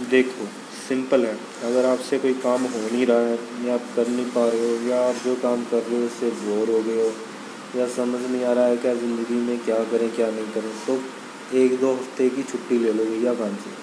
[0.00, 0.46] देखो
[0.88, 4.44] सिंपल है। अगर आपसे कोई काम हो नहीं रहा है, या आप कर नहीं पा
[4.48, 7.12] रहे हो, या आप जो काम कर रहे हो उससे बोर हो गए हो,
[7.76, 11.00] या समझ नहीं आ रहा है क्या ज़िंदगी में क्या करें, क्या नहीं करें तो
[11.58, 13.74] एक दो हफ़्ते की छुट्टी ले लो भैया काम से।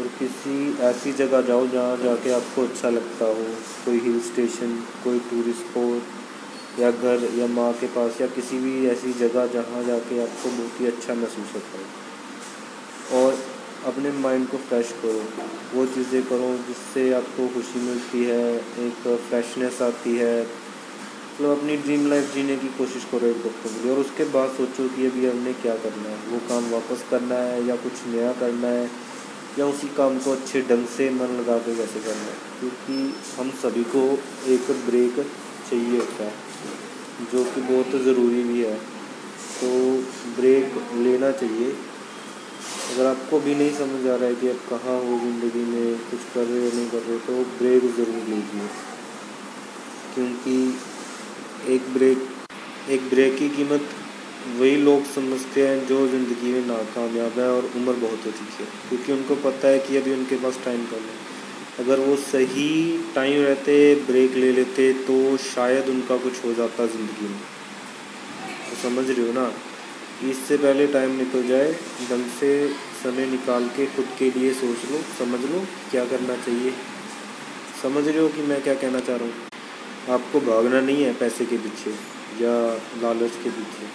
[0.00, 3.44] और किसी ऐसी जगह जाओ जहाँ जाके आपको अच्छा लगता हो,
[3.84, 8.88] कोई हिल स्टेशन कोई टूरिस्ट स्पॉट या घर, या माँ के पास, या किसी भी
[8.88, 12.05] ऐसी जगह जहाँ जाके आपको बहुत ही अच्छा महसूस होता है।
[13.86, 15.24] अपने माइंड को फ्रेश करो।
[15.74, 22.06] वो चीज़ें करो जिससे आपको खुशी मिलती है, एक फ्रेशनेस आती है। मतलब अपनी ड्रीम
[22.06, 25.26] लाइफ जीने की कोशिश करो एक वक्त के लिए और उसके बाद सोचो कि अभी
[25.26, 28.90] हमने क्या करना है। वो काम वापस करना है या कुछ नया करना है
[29.58, 33.50] या उसी काम को अच्छे ढंग से मन लगा के कैसे करना है। क्योंकि हम
[33.50, 34.02] सभी को
[34.46, 35.26] एक ब्रेक
[35.70, 36.32] चाहिए होता है,
[37.32, 38.74] जो कि बहुत ज़रूरी भी है।
[39.60, 39.68] तो
[40.36, 41.76] ब्रेक लेना चाहिए।
[42.92, 46.20] अगर आपको भी नहीं समझ आ रहा है कि आप कहाँ हो ज़िंदगी में, कुछ
[46.34, 48.68] कर रहे हो नहीं कर रहे हो तो ब्रेक ज़रूर लीजिए।
[50.14, 50.56] क्योंकि
[51.74, 52.28] एक ब्रेक
[52.90, 53.88] एक ब्रेक की कीमत
[54.58, 58.68] वही लोग समझते हैं जो ज़िंदगी में नाकामयाब है और उम्र बहुत हो चुकी है।
[58.88, 61.24] क्योंकि उनको पता है कि अभी उनके पास टाइम कम है।
[61.78, 62.68] अगर वो सही
[63.14, 63.72] टाइम रहते
[64.06, 67.40] ब्रेक ले लेते तो शायद उनका कुछ हो जाता ज़िंदगी में।
[68.70, 69.46] तो समझ रहे हो ना?
[70.24, 71.72] इससे पहले टाइम निकल जाए
[72.10, 72.68] ढंग से
[73.02, 76.72] समय निकाल के खुद के लिए सोच लो, समझ लो क्या करना चाहिए।
[77.82, 79.34] समझ रहे हो कि मैं क्या कहना चाह रहा हूँ?
[80.10, 81.90] आपको भागना नहीं है पैसे के पीछे
[82.44, 83.86] या लालच के पीछे।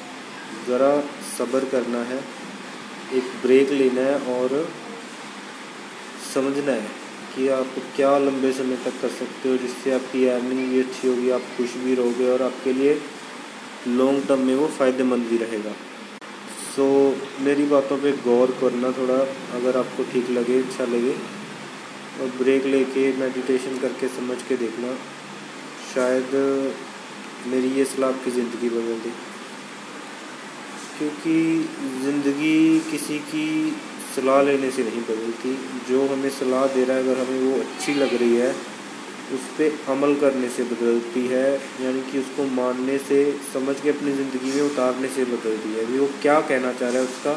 [0.68, 1.04] ज़रा
[1.38, 2.24] सब्र करना है,
[3.14, 4.70] एक ब्रेक लेना है और
[6.34, 6.90] समझना है
[7.36, 11.30] कि आप क्या लंबे समय तक कर सकते हो, जिससे आपकी अर्निंग भी अच्छी होगी,
[11.30, 13.02] आप खुश भी रहोगे और आपके लिए
[13.88, 15.74] लॉन्ग टर्म में वो फ़ायदेमंद भी रहेगा।
[16.76, 16.84] सो
[17.42, 19.16] मेरी बातों पे गौर करना थोड़ा,
[19.56, 21.16] अगर आपको ठीक लगे अच्छा लगे,
[22.22, 24.94] और ब्रेक लेके मेडिटेशन करके समझ के देखना,
[25.94, 26.36] शायद
[27.48, 29.12] मेरी ये सलाह आपकी ज़िंदगी बदल दे।
[30.98, 31.36] क्योंकि
[32.04, 33.48] ज़िंदगी किसी की
[34.16, 35.54] सलाह लेने से नहीं बदलती।
[35.90, 38.54] जो हमें सलाह दे रहा है, अगर हमें वो अच्छी लग रही है
[39.34, 44.12] उस पर अमल करने से बदलती है, यानी कि उसको मानने से, समझ के अपनी
[44.12, 47.34] ज़िंदगी में उतारने से बदलती है। वो क्या कहना चाह रहा है उसका?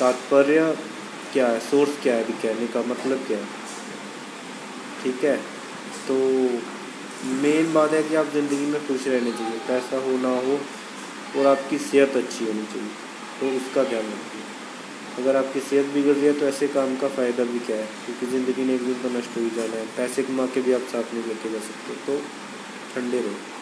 [0.00, 0.76] तात्पर्य
[1.32, 1.60] क्या है?
[1.60, 2.80] सोर्स क्या है कहने का?
[2.80, 3.44] मतलब क्या है?
[5.02, 5.36] ठीक है?
[6.08, 6.14] तो
[7.24, 10.60] मेन बात है कि आप ज़िंदगी में खुश रहने चाहिए। पैसा हो ना हो,
[11.38, 12.88] और आपकी सेहत अच्छी होनी चाहिए।
[13.40, 14.55] तो उसका ध्यान रखिए।
[15.18, 17.86] अगर आपकी सेहत बिगड़ जाए तो ऐसे काम का फ़ायदा भी क्या है?
[18.04, 20.72] क्योंकि ज़िंदगी ने एक दिन तो नष्ट हो ही जाना है। पैसे कमा के भी
[20.72, 22.18] आप साथ नहीं लेके जा सकते तो
[22.94, 23.54] ठंडे रहो।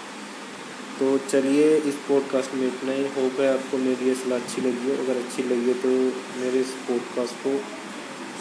[0.98, 4.91] तो चलिए, इस पॉडकास्ट में इतना ही। होप है आपको मेरी ये सलाह अच्छी लगी
[4.91, 5.94] हो। अगर अच्छी लगी हो तो
[6.43, 7.56] मेरे इस पॉडकास्ट को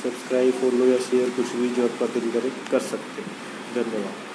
[0.04, 3.22] सब्सक्राइब फॉलो या शेयर कुछ भी जो आपका दिल करे, कर सकते
[3.74, 4.33] धन्यवाद।